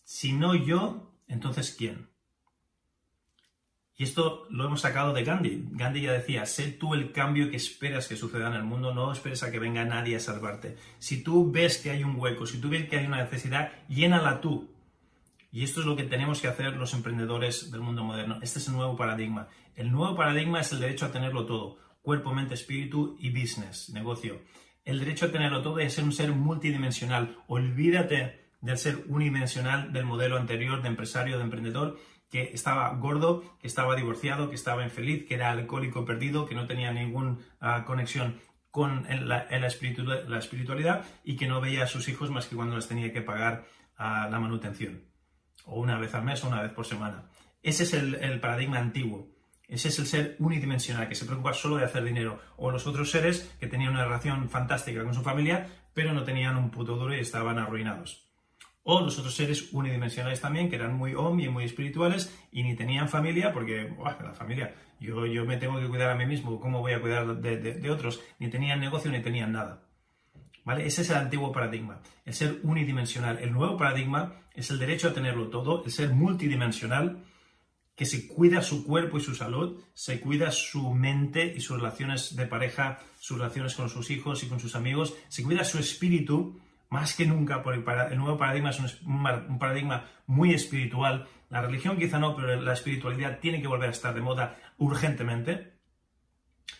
Si 0.05 0.33
no 0.33 0.55
yo, 0.55 1.13
entonces 1.29 1.75
¿quién? 1.77 2.09
Y 3.99 4.05
esto 4.05 4.47
lo 4.49 4.65
hemos 4.65 4.81
sacado 4.81 5.13
de 5.13 5.25
Gandhi. 5.25 5.71
Gandhi 5.73 6.03
ya 6.03 6.13
decía, 6.13 6.47
sé 6.47 6.71
tú 6.71 6.95
el 6.95 7.11
cambio 7.11 7.51
que 7.51 7.57
esperas 7.57 8.07
que 8.07 8.17
suceda 8.17 8.47
en 8.47 8.55
el 8.55 8.63
mundo, 8.63 8.95
no 8.95 9.13
esperes 9.13 9.43
a 9.43 9.51
que 9.51 9.59
venga 9.59 9.85
nadie 9.85 10.15
a 10.15 10.21
salvarte. 10.21 10.77
Si 11.01 11.25
tú 11.25 11.51
ves 11.51 11.79
que 11.79 11.91
hay 11.91 12.05
un 12.05 12.15
hueco, 12.15 12.47
si 12.47 12.61
tú 12.61 12.69
ves 12.69 12.89
que 12.89 12.97
hay 12.97 13.07
una 13.07 13.25
necesidad, 13.25 13.73
llénala 13.89 14.41
tú. 14.41 14.71
Y 15.51 15.65
esto 15.65 15.81
es 15.81 15.87
lo 15.87 15.97
que 15.97 16.05
tenemos 16.05 16.41
que 16.41 16.49
hacer 16.49 16.77
los 16.77 16.93
emprendedores 16.95 17.71
del 17.71 17.81
mundo 17.81 18.05
moderno. 18.05 18.39
Este 18.43 18.59
es 18.59 18.69
el 18.69 18.75
nuevo 18.75 18.97
paradigma. 18.97 19.49
El 19.75 19.91
nuevo 19.91 20.15
paradigma 20.15 20.61
es 20.61 20.73
el 20.73 20.81
derecho 20.81 21.07
a 21.07 21.13
tenerlo 21.13 21.47
todo. 21.47 21.79
Cuerpo, 22.03 22.35
mente, 22.35 22.55
espíritu 22.55 23.17
y 23.19 23.31
business, 23.31 23.91
negocio. 23.91 24.43
El 24.85 24.99
derecho 24.99 25.27
a 25.27 25.33
tenerlo 25.33 25.63
todo 25.63 25.79
es 25.79 25.95
ser 25.95 26.05
un 26.05 26.13
ser 26.13 26.33
multidimensional. 26.33 27.39
Olvídate 27.47 28.49
del 28.61 28.79
ser 28.79 29.05
unidimensional 29.09 29.93
del 29.93 30.05
modelo 30.05 30.37
anterior 30.37 30.83
de 30.83 30.89
empresario, 30.89 31.39
de 31.39 31.45
emprendedor, 31.45 31.99
que 32.31 32.51
estaba 32.53 32.93
gordo, 32.95 33.57
que 33.59 33.67
estaba 33.67 33.97
divorciado, 33.97 34.49
que 34.51 34.55
estaba 34.55 34.85
infeliz, 34.85 35.27
que 35.27 35.35
era 35.35 35.51
alcohólico 35.51 36.05
perdido, 36.05 36.47
que 36.47 36.55
no 36.55 36.67
tenía 36.67 36.93
ninguna 36.93 37.39
ah, 37.61 37.85
conexión 37.87 38.41
con 38.71 39.07
la, 39.09 39.39
espiritualidad 39.57 41.05
y 41.25 41.37
que 41.37 41.47
no 41.47 41.61
veía 41.61 41.85
a 41.85 41.87
sus 41.87 42.09
hijos 42.09 42.31
más 42.31 42.47
que 42.47 42.57
cuando 42.57 42.77
les 42.77 42.87
tenía 42.87 43.13
que 43.13 43.23
pagar 43.23 43.67
ah, 43.97 44.29
la 44.31 44.39
manutención, 44.39 45.03
o 45.69 45.81
una 45.81 45.99
vez 45.99 46.15
al 46.15 46.25
mes 46.25 46.43
o 46.43 46.49
una 46.49 46.63
vez 46.63 46.73
por 46.73 46.87
semana. 46.87 47.25
Ese 47.63 47.85
es 47.85 47.93
el 47.95 48.41
paradigma 48.41 48.79
antiguo. 48.79 49.39
Ese 49.69 49.89
es 49.89 49.99
el 49.99 50.07
ser 50.07 50.37
unidimensional, 50.39 51.09
que 51.09 51.15
se 51.15 51.27
preocupa 51.27 51.53
solo 51.53 51.77
de 51.77 51.85
hacer 51.85 52.03
dinero. 52.03 52.41
O 52.57 52.71
los 52.71 52.87
otros 52.87 53.11
seres 53.11 53.55
que 53.61 53.67
tenían 53.67 53.93
una 53.93 54.07
relación 54.07 54.49
fantástica 54.49 55.05
con 55.05 55.13
su 55.13 55.21
familia, 55.21 55.69
pero 55.93 56.15
no 56.15 56.25
tenían 56.25 56.57
un 56.57 56.71
puto 56.71 56.97
duro 56.97 57.15
y 57.15 57.21
estaban 57.21 57.59
arruinados. 57.59 58.27
O 58.83 59.03
los 59.03 59.19
otros 59.19 59.37
seres 59.37 59.71
unidimensionales 59.75 60.41
también, 60.41 60.71
que 60.71 60.77
eran 60.77 60.95
muy 60.95 61.15
om 61.15 61.39
y 61.39 61.51
muy 61.51 61.65
espirituales 61.65 62.35
y 62.51 62.63
ni 62.63 62.75
tenían 62.77 63.11
familia, 63.11 63.53
porque 63.53 63.93
la 63.99 64.33
familia, 64.33 64.75
yo, 64.99 65.27
yo 65.27 65.45
me 65.45 65.59
tengo 65.59 65.79
que 65.79 65.87
cuidar 65.87 66.11
a 66.11 66.15
mí 66.15 66.25
mismo, 66.25 66.59
¿cómo 66.59 66.81
voy 66.81 66.95
a 66.95 67.01
cuidar 67.03 67.37
de, 67.37 67.91
otros? 67.91 68.23
Ni 68.39 68.49
tenían 68.49 68.81
negocio 68.81 69.11
ni 69.11 69.21
tenían 69.21 69.53
nada. 69.53 69.83
Ese 70.79 71.03
es 71.03 71.11
el 71.11 71.17
antiguo 71.17 71.51
paradigma, 71.51 72.01
el 72.25 72.35
ser 72.35 72.61
unidimensional. 72.63 73.39
El 73.39 73.53
nuevo 73.53 73.77
paradigma 73.77 74.35
es 74.55 74.71
el 74.71 74.79
derecho 74.79 75.09
a 75.09 75.15
tenerlo 75.15 75.49
todo, 75.49 75.85
el 75.85 75.91
ser 75.91 76.11
multidimensional, 76.11 77.25
que 77.99 78.07
se 78.07 78.29
cuida 78.29 78.63
su 78.63 78.85
cuerpo 78.85 79.19
y 79.19 79.21
su 79.21 79.35
salud, 79.35 79.83
se 79.93 80.21
cuida 80.21 80.53
su 80.53 80.95
mente 80.95 81.53
y 81.57 81.61
sus 81.61 81.79
relaciones 81.79 82.37
de 82.37 82.47
pareja, 82.47 83.01
sus 83.19 83.39
relaciones 83.39 83.75
con 83.75 83.89
sus 83.89 84.11
hijos 84.11 84.45
y 84.45 84.47
con 84.47 84.61
sus 84.61 84.77
amigos, 84.77 85.17
se 85.29 85.43
cuida 85.43 85.65
su 85.65 85.79
espíritu, 85.79 86.61
más 86.91 87.15
que 87.15 87.27
nunca, 87.27 87.63
por 87.63 87.75
el, 87.75 87.85
nuevo 88.17 88.39
paradigma 88.39 88.71
es 88.71 88.81
un, 89.03 89.59
paradigma 89.59 90.05
muy 90.27 90.55
espiritual. 90.55 91.27
La 91.51 91.61
religión 91.61 91.99
quizá 91.99 92.19
no, 92.19 92.37
pero 92.37 92.61
la 92.61 92.73
espiritualidad 92.73 93.41
tiene 93.41 93.61
que 93.61 93.69
volver 93.69 93.89
a 93.89 93.93
estar 93.93 94.15
de 94.15 94.21
moda 94.21 94.57
urgentemente. 94.79 95.73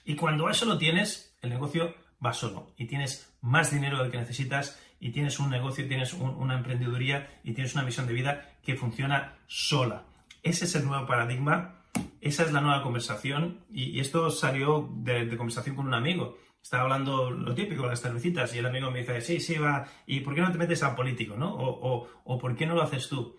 Y 0.05 0.15
cuando 0.15 0.49
eso 0.49 0.67
lo 0.67 0.79
tienes, 0.79 1.37
el 1.43 1.51
negocio 1.51 1.95
va 2.25 2.33
solo 2.33 2.73
y 2.77 2.87
tienes 2.87 3.33
más 3.41 3.71
dinero 3.71 4.03
del 4.03 4.11
que 4.11 4.19
necesitas 4.19 4.79
y 5.01 5.11
tienes 5.11 5.39
un 5.39 5.51
negocio, 5.51 5.87
tienes 5.87 6.13
una 6.13 6.55
emprendeduría 6.55 7.41
y 7.45 7.53
tienes 7.53 7.75
una 7.75 7.85
visión 7.85 8.07
de 8.07 8.15
vida 8.15 8.59
que 8.63 8.75
funciona 8.75 9.39
sola. 9.47 10.05
Ese 10.43 10.65
es 10.65 10.75
el 10.75 10.87
nuevo 10.87 11.07
paradigma 11.07 11.83
Esa 12.21 12.45
es 12.45 12.53
la 12.53 12.61
nueva 12.61 12.83
conversación 12.83 13.65
y, 13.71 14.01
esto 14.01 14.31
salió 14.31 14.89
de, 14.97 15.37
conversación 15.37 15.77
con 15.77 15.87
un 15.87 15.95
amigo. 15.95 16.39
Estaba 16.63 16.85
hablando 16.85 17.31
lo 17.31 17.55
típico, 17.55 17.87
las 17.87 18.03
cervecitas, 18.03 18.55
y 18.55 18.59
el 18.59 18.67
amigo 18.67 18.91
me 18.91 19.01
dice, 19.01 19.21
sí, 19.21 19.41
sí, 19.41 19.57
va, 19.57 19.87
¿y 20.07 20.21
por 20.21 20.35
qué 20.35 20.41
no 20.41 20.53
te 20.53 20.59
metes 20.59 20.83
a 20.83 20.95
político, 20.95 21.37
no? 21.37 21.55
O, 21.55 22.39
¿por 22.39 22.57
qué 22.57 22.67
no 22.67 22.75
lo 22.75 22.83
haces 22.83 23.09
tú? 23.09 23.39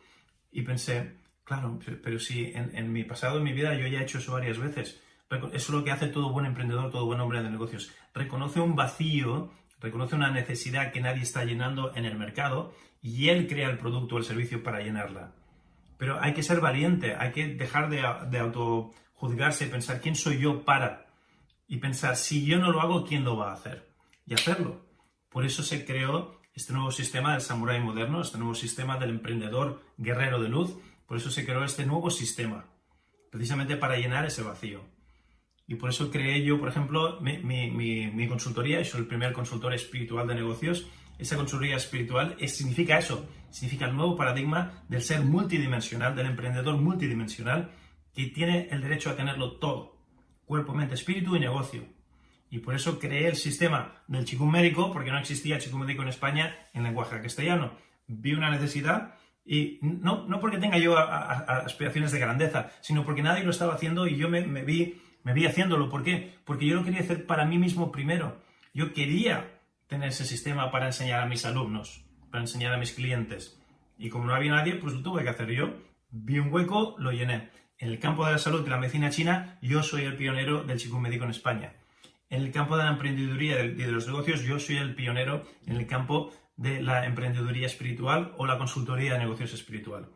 Y 0.51 0.61
pensé, 0.61 1.17
claro, 1.43 1.77
pero, 2.01 2.19
si 2.19 2.51
en, 2.55 2.91
mi 2.91 3.03
pasado, 3.03 3.37
en 3.37 3.43
mi 3.43 3.53
vida, 3.53 3.75
yo 3.75 3.85
ya 3.87 3.99
he 3.99 4.03
hecho 4.03 4.17
eso 4.17 4.33
varias 4.33 4.57
veces. 4.57 5.01
Eso 5.29 5.49
es 5.53 5.69
lo 5.69 5.83
que 5.83 5.91
hace 5.91 6.07
todo 6.07 6.31
buen 6.31 6.47
emprendedor, 6.47 6.89
todo 6.89 7.05
buen 7.05 7.19
hombre 7.19 7.43
de 7.43 7.51
negocios. 7.51 7.91
Reconoce 8.15 8.59
un 8.59 8.75
vacío, 8.75 9.51
reconoce 9.79 10.15
una 10.15 10.31
necesidad 10.31 10.91
que 10.91 11.01
nadie 11.01 11.21
está 11.21 11.43
llenando 11.45 11.95
en 11.95 12.05
el 12.05 12.17
mercado 12.17 12.73
y 13.01 13.29
él 13.29 13.47
crea 13.47 13.69
el 13.69 13.77
producto 13.77 14.15
o 14.15 14.17
el 14.17 14.23
servicio 14.25 14.63
para 14.63 14.81
llenarla. 14.81 15.33
Pero 15.97 16.19
hay 16.19 16.33
que 16.33 16.43
ser 16.43 16.61
valiente, 16.61 17.15
hay 17.15 17.31
que 17.31 17.47
dejar 17.47 17.89
de, 17.89 18.03
de 18.29 18.39
autojuzgarse 18.39 19.67
pensar 19.67 20.01
quién 20.01 20.15
soy 20.15 20.39
yo 20.39 20.63
para. 20.63 21.05
Y 21.67 21.77
pensar, 21.77 22.15
si 22.15 22.45
yo 22.45 22.57
no 22.57 22.71
lo 22.71 22.81
hago, 22.81 23.05
¿quién 23.05 23.23
lo 23.23 23.37
va 23.37 23.51
a 23.51 23.53
hacer? 23.53 23.87
Y 24.25 24.33
hacerlo. 24.33 24.81
Por 25.29 25.45
eso 25.45 25.61
se 25.61 25.85
creó 25.85 26.39
este 26.55 26.73
nuevo 26.73 26.91
sistema 26.91 27.33
del 27.33 27.41
samurái 27.41 27.79
moderno, 27.79 28.21
este 28.21 28.39
nuevo 28.39 28.55
sistema 28.55 28.97
del 28.97 29.11
emprendedor 29.11 29.83
guerrero 29.97 30.41
de 30.41 30.49
luz. 30.49 30.75
Por 31.05 31.17
eso 31.17 31.29
se 31.29 31.45
creó 31.45 31.63
este 31.63 31.85
nuevo 31.85 32.09
sistema, 32.09 32.65
precisamente 33.29 33.77
para 33.77 33.97
llenar 33.97 34.25
ese 34.25 34.41
vacío. 34.41 34.81
Y 35.69 35.75
por 35.75 35.91
eso 35.91 36.09
creé 36.09 36.43
yo, 36.43 36.59
por 36.59 36.69
ejemplo, 36.69 37.21
mi, 37.21 37.37
mi, 37.37 38.27
consultoría, 38.27 38.83
soy 38.83 39.01
el 39.01 39.05
primer 39.05 39.31
consultor 39.33 39.71
espiritual 39.71 40.27
de 40.27 40.33
negocios. 40.33 40.87
Esa 41.19 41.35
consultoría 41.35 41.75
espiritual 41.75 42.35
significa 42.47 42.97
eso, 42.97 43.29
significa 43.51 43.85
el 43.85 43.95
nuevo 43.95 44.15
paradigma 44.15 44.83
del 44.89 45.03
ser 45.03 45.21
multidimensional, 45.21 46.15
del 46.15 46.25
emprendedor 46.25 46.75
multidimensional, 46.77 47.69
que 48.15 48.25
tiene 48.29 48.67
el 48.71 48.81
derecho 48.81 49.11
a 49.11 49.15
tenerlo 49.15 49.57
todo, 49.59 49.95
cuerpo, 50.43 50.73
mente, 50.73 50.95
espíritu 50.95 51.35
y 51.35 51.39
negocio. 51.39 51.83
Y 52.49 52.57
por 52.57 52.73
eso 52.73 52.97
creé 52.97 53.27
el 53.27 53.35
sistema 53.35 54.01
del 54.07 54.25
chikung 54.25 54.49
médico, 54.49 54.91
porque 54.91 55.11
no 55.11 55.19
existía 55.19 55.59
chikung 55.59 55.81
médico 55.81 56.01
en 56.01 56.07
España 56.07 56.57
en 56.73 56.81
lenguaje 56.81 57.21
castellano. 57.21 57.73
Vi 58.07 58.33
una 58.33 58.49
necesidad 58.49 59.13
y 59.45 59.77
no, 59.83 60.25
no 60.27 60.39
porque 60.39 60.57
tenga 60.57 60.79
yo 60.79 60.97
aspiraciones 60.97 62.11
de 62.11 62.17
grandeza, 62.17 62.71
sino 62.81 63.05
porque 63.05 63.21
nadie 63.21 63.43
lo 63.43 63.51
estaba 63.51 63.75
haciendo 63.75 64.07
y 64.07 64.17
yo 64.17 64.29
me, 64.29 64.47
me 64.47 64.63
vi 64.63 64.99
me 65.23 65.33
vi 65.33 65.45
haciéndolo. 65.45 65.89
¿Por 65.89 66.03
qué? 66.03 66.35
Porque 66.45 66.65
yo 66.65 66.75
lo 66.75 66.83
quería 66.83 67.01
hacer 67.01 67.25
para 67.25 67.45
mí 67.45 67.57
mismo 67.57 67.91
primero. 67.91 68.41
Yo 68.73 68.93
quería 68.93 69.59
tener 69.87 70.09
ese 70.09 70.25
sistema 70.25 70.71
para 70.71 70.85
enseñar 70.87 71.21
a 71.21 71.25
mis 71.25 71.45
alumnos, 71.45 72.05
para 72.31 72.43
enseñar 72.43 72.73
a 72.73 72.77
mis 72.77 72.93
clientes. 72.93 73.59
Y 73.97 74.09
como 74.09 74.25
no 74.25 74.33
había 74.33 74.51
nadie, 74.51 74.75
pues 74.75 74.93
lo 74.93 75.01
tuve 75.01 75.23
que 75.23 75.29
hacer 75.29 75.49
yo. 75.49 75.73
Vi 76.11 76.39
un 76.39 76.53
hueco, 76.53 76.95
lo 76.99 77.11
llené. 77.11 77.49
En 77.77 77.89
el 77.89 77.99
campo 77.99 78.25
de 78.25 78.33
la 78.33 78.37
salud 78.37 78.65
y 78.65 78.69
la 78.69 78.77
medicina 78.77 79.09
china, 79.09 79.57
yo 79.61 79.83
soy 79.83 80.03
el 80.03 80.15
pionero 80.15 80.63
del 80.63 80.77
Chikung 80.77 81.01
médico 81.01 81.23
en 81.25 81.31
España. 81.31 81.73
En 82.29 82.43
el 82.43 82.51
campo 82.51 82.77
de 82.77 82.83
la 82.83 82.91
emprendeduría 82.91 83.63
y 83.63 83.69
de 83.73 83.91
los 83.91 84.05
negocios, 84.05 84.43
yo 84.43 84.59
soy 84.59 84.77
el 84.77 84.95
pionero 84.95 85.45
en 85.65 85.77
el 85.77 85.87
campo 85.87 86.31
de 86.55 86.81
la 86.81 87.05
emprendeduría 87.05 87.65
espiritual 87.65 88.33
o 88.37 88.45
la 88.45 88.57
consultoría 88.57 89.13
de 89.13 89.19
negocios 89.19 89.53
espiritual. 89.53 90.09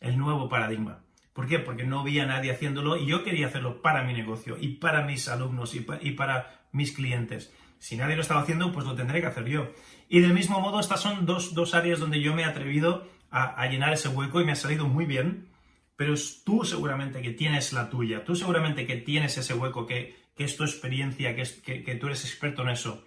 El 0.00 0.16
nuevo 0.16 0.48
paradigma. 0.48 1.05
¿Por 1.36 1.46
qué? 1.46 1.58
Porque 1.58 1.84
no 1.84 2.00
había 2.00 2.24
nadie 2.24 2.50
haciéndolo 2.50 2.96
y 2.96 3.04
yo 3.04 3.22
quería 3.22 3.48
hacerlo 3.48 3.82
para 3.82 4.02
mi 4.02 4.14
negocio 4.14 4.56
y 4.58 4.68
para 4.76 5.02
mis 5.02 5.28
alumnos 5.28 5.74
y, 5.74 5.80
para 6.12 6.66
mis 6.72 6.92
clientes. 6.92 7.52
Si 7.78 7.94
nadie 7.94 8.16
lo 8.16 8.22
estaba 8.22 8.40
haciendo, 8.40 8.72
pues 8.72 8.86
lo 8.86 8.94
tendré 8.94 9.20
que 9.20 9.26
hacer 9.26 9.44
yo. 9.44 9.70
Y 10.08 10.20
del 10.20 10.32
mismo 10.32 10.62
modo, 10.62 10.80
estas 10.80 11.02
son 11.02 11.26
dos, 11.26 11.74
áreas 11.74 12.00
donde 12.00 12.22
yo 12.22 12.34
me 12.34 12.40
he 12.40 12.44
atrevido 12.46 13.06
a, 13.30 13.66
llenar 13.66 13.92
ese 13.92 14.08
hueco 14.08 14.40
y 14.40 14.46
me 14.46 14.52
ha 14.52 14.56
salido 14.56 14.88
muy 14.88 15.04
bien. 15.04 15.48
Pero 15.94 16.14
tú 16.42 16.64
seguramente 16.64 17.20
que 17.20 17.32
tienes 17.32 17.74
la 17.74 17.90
tuya, 17.90 18.24
tú 18.24 18.34
seguramente 18.34 18.86
que 18.86 18.96
tienes 18.96 19.36
ese 19.36 19.52
hueco, 19.52 19.86
que, 19.86 20.16
es 20.38 20.56
tu 20.56 20.64
experiencia, 20.64 21.36
que, 21.36 21.82
que, 21.82 21.94
tú 21.96 22.06
eres 22.06 22.24
experto 22.24 22.62
en 22.62 22.70
eso, 22.70 23.04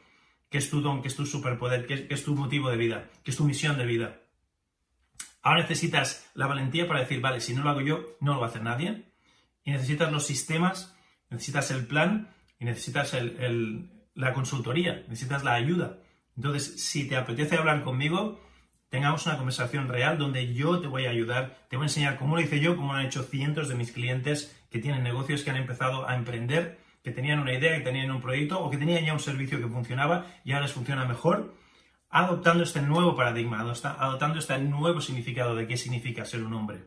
que 0.52 0.60
es 0.60 0.70
tu 0.70 0.82
don, 0.82 1.02
que 1.02 1.08
es 1.08 1.16
tu 1.16 1.26
superpoder, 1.26 1.88
que 1.88 2.06
es 2.14 2.24
tu 2.24 2.36
motivo 2.36 2.70
de 2.70 2.78
vida, 2.78 3.10
que 3.24 3.32
es 3.32 3.38
tu 3.38 3.44
misión 3.44 3.76
de 3.80 3.88
vida. 3.88 4.22
Ahora 5.42 5.62
necesitas 5.62 6.30
la 6.34 6.48
valentía 6.48 6.88
para 6.88 7.00
decir, 7.00 7.22
vale, 7.22 7.40
si 7.40 7.54
no 7.54 7.64
lo 7.64 7.70
hago 7.70 7.82
yo, 7.82 8.18
no 8.20 8.34
lo 8.34 8.40
va 8.40 8.48
a 8.48 8.50
hacer 8.50 8.64
nadie. 8.64 9.06
Y 9.64 9.72
necesitas 9.72 10.12
los 10.12 10.26
sistemas, 10.26 10.96
necesitas 11.30 11.72
el 11.72 11.86
plan 11.86 12.34
y 12.60 12.66
necesitas 12.66 13.16
la 14.16 14.34
consultoría, 14.34 15.04
necesitas 15.08 15.44
la 15.44 15.54
ayuda. 15.54 16.00
Entonces, 16.36 16.84
si 16.84 17.08
te 17.08 17.16
apetece 17.16 17.58
hablar 17.58 17.84
conmigo, 17.84 18.40
tengamos 18.90 19.26
una 19.26 19.38
conversación 19.38 19.88
real 19.88 20.18
donde 20.18 20.54
yo 20.54 20.80
te 20.80 20.88
voy 20.88 21.06
a 21.06 21.12
ayudar, 21.12 21.58
te 21.70 21.78
voy 21.78 21.86
a 21.86 21.88
enseñar 21.88 22.18
cómo 22.18 22.36
lo 22.36 22.42
hice 22.42 22.60
yo, 22.60 22.76
cómo 22.76 22.94
lo 22.94 23.00
han 23.00 23.06
hecho 23.06 23.24
cientos 23.24 23.70
de 23.70 23.76
mis 23.76 23.92
clientes 23.92 24.56
que 24.70 24.80
tienen 24.80 25.04
negocios, 25.04 25.44
que 25.44 25.52
han 25.52 25.58
empezado 25.58 26.08
a 26.08 26.16
emprender, 26.16 26.80
que 27.04 27.12
tenían 27.12 27.40
una 27.40 27.54
idea, 27.54 27.78
que 27.78 27.84
tenían 27.84 28.12
un 28.12 28.22
proyecto 28.22 28.60
o 28.60 28.70
que 28.70 28.78
tenían 28.78 29.06
ya 29.06 29.14
un 29.14 29.20
servicio 29.20 29.60
que 29.60 29.68
funcionaba 29.68 30.28
y 30.44 30.52
ahora 30.52 30.66
les 30.66 30.74
funciona 30.74 31.06
mejor 31.06 31.54
adoptando 32.10 32.64
este 32.64 32.82
nuevo 32.82 33.16
paradigma, 33.16 33.60
adoptando 33.60 34.40
este 34.40 34.58
nuevo 34.60 35.02
significado 35.02 35.56
de 35.56 35.68
qué 35.68 35.78
significa 35.78 36.26
ser 36.26 36.44
un 36.44 36.54
hombre, 36.54 36.86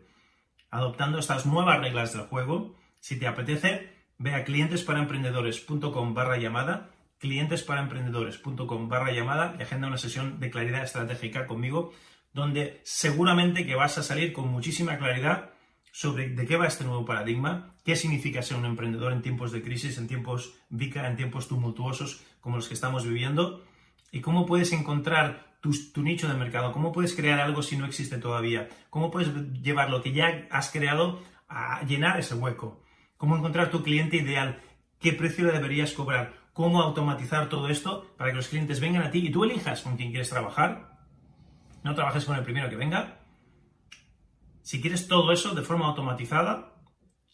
adoptando 0.70 1.18
estas 1.18 1.46
nuevas 1.46 1.80
reglas 1.80 2.12
del 2.12 2.22
juego, 2.22 2.76
si 3.00 3.18
te 3.18 3.26
apetece, 3.26 3.92
ve 4.18 4.34
a 4.34 4.44
clientesparaemprendedores.com 4.44 6.14
barra 6.14 6.38
llamada, 6.38 6.90
clientesparaemprendedores.com 7.18 8.88
barra 8.88 9.12
llamada 9.12 9.54
y 9.58 9.62
agenda 9.62 9.88
una 9.88 9.98
sesión 9.98 10.40
de 10.40 10.50
claridad 10.50 10.82
estratégica 10.82 11.46
conmigo, 11.46 11.92
donde 12.32 12.80
seguramente 12.84 13.66
que 13.66 13.74
vas 13.74 13.98
a 13.98 14.02
salir 14.02 14.32
con 14.32 14.48
muchísima 14.48 14.98
claridad 14.98 15.50
sobre 15.92 16.30
de 16.30 16.46
qué 16.46 16.56
va 16.56 16.66
este 16.66 16.84
nuevo 16.84 17.04
paradigma, 17.04 17.76
qué 17.84 17.94
significa 17.94 18.42
ser 18.42 18.56
un 18.56 18.64
emprendedor 18.64 19.12
en 19.12 19.22
tiempos 19.22 19.52
de 19.52 19.62
crisis, 19.62 19.98
en 19.98 20.08
tiempos 20.08 20.54
VICA, 20.70 21.06
en 21.06 21.16
tiempos 21.16 21.48
tumultuosos 21.48 22.22
como 22.40 22.56
los 22.56 22.66
que 22.66 22.74
estamos 22.74 23.06
viviendo, 23.06 23.62
¿Y 24.12 24.20
cómo 24.20 24.44
puedes 24.44 24.72
encontrar 24.72 25.56
tu, 25.62 25.72
nicho 26.02 26.28
de 26.28 26.34
mercado? 26.34 26.70
¿Cómo 26.70 26.92
puedes 26.92 27.14
crear 27.14 27.40
algo 27.40 27.62
si 27.62 27.78
no 27.78 27.86
existe 27.86 28.18
todavía? 28.18 28.68
¿Cómo 28.90 29.10
puedes 29.10 29.32
llevar 29.62 29.88
lo 29.88 30.02
que 30.02 30.12
ya 30.12 30.46
has 30.50 30.70
creado 30.70 31.22
a 31.48 31.82
llenar 31.84 32.20
ese 32.20 32.34
hueco? 32.34 32.84
¿Cómo 33.16 33.36
encontrar 33.36 33.70
tu 33.70 33.82
cliente 33.82 34.18
ideal? 34.18 34.60
¿Qué 35.00 35.14
precio 35.14 35.46
le 35.46 35.52
deberías 35.52 35.92
cobrar? 35.92 36.34
¿Cómo 36.52 36.82
automatizar 36.82 37.48
todo 37.48 37.68
esto 37.68 38.14
para 38.18 38.30
que 38.30 38.36
los 38.36 38.48
clientes 38.48 38.80
vengan 38.80 39.02
a 39.02 39.10
ti 39.10 39.26
y 39.26 39.30
tú 39.30 39.44
elijas 39.44 39.80
con 39.80 39.96
quién 39.96 40.10
quieres 40.10 40.28
trabajar? 40.28 40.98
No 41.82 41.94
trabajes 41.94 42.26
con 42.26 42.36
el 42.36 42.44
primero 42.44 42.68
que 42.68 42.76
venga. 42.76 43.20
Si 44.60 44.82
quieres 44.82 45.08
todo 45.08 45.32
eso 45.32 45.54
de 45.54 45.62
forma 45.62 45.86
automatizada 45.86 46.74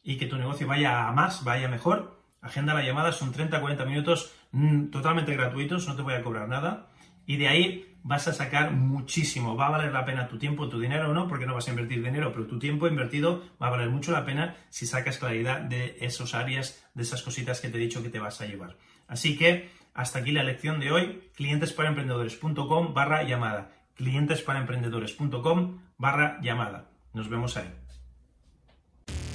y 0.04 0.16
que 0.16 0.26
tu 0.26 0.36
negocio 0.36 0.68
vaya 0.68 1.08
a 1.08 1.12
más, 1.12 1.42
vaya 1.42 1.68
mejor, 1.68 2.17
agenda 2.40 2.74
la 2.74 2.82
llamada, 2.82 3.12
son 3.12 3.32
30-40 3.32 3.86
minutos 3.86 4.32
Mm, 4.52 4.86
totalmente 4.90 5.34
gratuitos, 5.34 5.86
no 5.86 5.96
te 5.96 6.02
voy 6.02 6.14
a 6.14 6.22
cobrar 6.22 6.48
nada. 6.48 6.88
Y 7.26 7.36
de 7.36 7.48
ahí 7.48 7.96
vas 8.02 8.26
a 8.28 8.32
sacar 8.32 8.72
muchísimo. 8.72 9.56
Va 9.56 9.66
a 9.66 9.70
valer 9.70 9.92
la 9.92 10.04
pena 10.04 10.28
tu 10.28 10.38
tiempo, 10.38 10.68
tu 10.68 10.80
dinero, 10.80 11.12
¿no? 11.12 11.28
Porque 11.28 11.44
no 11.44 11.54
vas 11.54 11.66
a 11.68 11.70
invertir 11.70 12.02
dinero, 12.02 12.32
pero 12.32 12.46
tu 12.46 12.58
tiempo 12.58 12.88
invertido 12.88 13.44
va 13.60 13.66
a 13.66 13.70
valer 13.70 13.90
mucho 13.90 14.12
la 14.12 14.24
pena 14.24 14.56
si 14.70 14.86
sacas 14.86 15.18
claridad 15.18 15.60
de 15.60 15.98
esas 16.00 16.34
áreas, 16.34 16.82
de 16.94 17.02
esas 17.02 17.22
cositas 17.22 17.60
que 17.60 17.68
te 17.68 17.76
he 17.76 17.80
dicho 17.80 18.02
que 18.02 18.08
te 18.08 18.18
vas 18.18 18.40
a 18.40 18.46
llevar. 18.46 18.76
Así 19.08 19.36
que 19.36 19.70
hasta 19.92 20.20
aquí 20.20 20.32
la 20.32 20.42
lección 20.42 20.80
de 20.80 20.90
hoy. 20.90 21.30
clientesparaemprendedores.com 21.36 22.94
barra 22.94 23.24
llamada. 23.24 23.72
clientesparaemprendedores.com 23.96 25.78
barra 25.98 26.38
llamada. 26.40 26.88
Nos 27.12 27.28
vemos 27.28 27.56
ahí. 27.58 27.87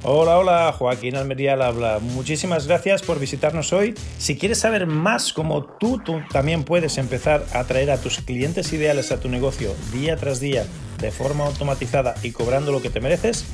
Hola, 0.06 0.38
hola, 0.38 0.70
Joaquín 0.72 1.16
Almería 1.16 1.54
habla. 1.54 1.98
Muchísimas 1.98 2.66
gracias 2.66 3.00
por 3.00 3.18
visitarnos 3.18 3.72
hoy. 3.72 3.94
Si 4.18 4.36
quieres 4.36 4.58
saber 4.58 4.86
más 4.86 5.32
cómo 5.32 5.64
tú, 5.64 5.98
tú, 6.04 6.20
también 6.30 6.62
puedes 6.62 6.98
empezar 6.98 7.42
a 7.54 7.60
atraer 7.60 7.90
a 7.90 7.96
tus 7.96 8.18
clientes 8.18 8.70
ideales 8.74 9.12
a 9.12 9.20
tu 9.20 9.30
negocio 9.30 9.74
día 9.94 10.16
tras 10.16 10.40
día 10.40 10.66
de 11.00 11.10
forma 11.10 11.46
automatizada 11.46 12.16
y 12.22 12.32
cobrando 12.32 12.70
lo 12.70 12.82
que 12.82 12.90
te 12.90 13.00
mereces, 13.00 13.46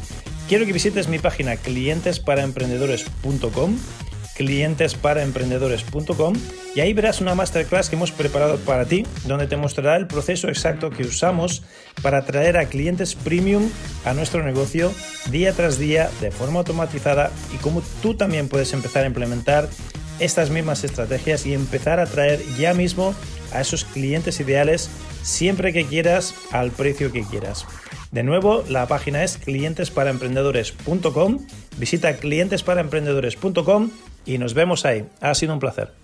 quiero 0.48 0.66
que 0.66 0.72
visites 0.72 1.06
mi 1.06 1.20
página 1.20 1.54
clientesparaemprendedores.com 1.54 3.76
clientesparaemprendedores.com 4.40 6.34
y 6.74 6.80
ahí 6.80 6.94
verás 6.94 7.20
una 7.20 7.34
masterclass 7.34 7.90
que 7.90 7.96
hemos 7.96 8.10
preparado 8.10 8.56
para 8.56 8.86
ti, 8.86 9.04
donde 9.26 9.46
te 9.46 9.58
mostrará 9.58 9.96
el 9.96 10.06
proceso 10.06 10.48
exacto 10.48 10.88
que 10.88 11.02
usamos 11.02 11.62
para 12.00 12.16
atraer 12.18 12.56
a 12.56 12.64
clientes 12.64 13.14
premium 13.14 13.68
a 14.06 14.14
nuestro 14.14 14.42
negocio 14.42 14.94
día 15.30 15.52
tras 15.52 15.78
día 15.78 16.08
de 16.22 16.30
forma 16.30 16.60
automatizada 16.60 17.30
y 17.54 17.58
cómo 17.58 17.82
tú 18.00 18.14
también 18.14 18.48
puedes 18.48 18.72
empezar 18.72 19.04
a 19.04 19.08
implementar 19.08 19.68
estas 20.20 20.48
mismas 20.48 20.84
estrategias 20.84 21.44
y 21.44 21.52
empezar 21.52 22.00
a 22.00 22.04
atraer 22.04 22.40
ya 22.58 22.72
mismo 22.72 23.14
a 23.52 23.60
esos 23.60 23.84
clientes 23.84 24.40
ideales 24.40 24.88
siempre 25.22 25.74
que 25.74 25.84
quieras 25.84 26.34
al 26.50 26.70
precio 26.70 27.12
que 27.12 27.24
quieras. 27.24 27.66
De 28.10 28.22
nuevo, 28.22 28.64
la 28.68 28.88
página 28.88 29.22
es 29.22 29.36
clientesparaemprendedores.com. 29.36 31.46
Visita 31.76 32.16
clientesparaemprendedores.com 32.16 33.90
y 34.26 34.38
nos 34.38 34.54
vemos 34.54 34.84
ahí. 34.84 35.06
Ha 35.20 35.34
sido 35.34 35.52
un 35.52 35.60
placer. 35.60 35.99